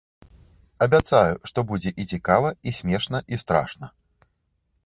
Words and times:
Абяцаю, 0.85 1.35
што 1.51 1.59
будзе 1.71 1.91
і 2.05 2.07
цікава, 2.15 2.49
і 2.73 2.75
смешна, 2.81 3.17
і 3.35 3.43
страшна. 3.43 3.85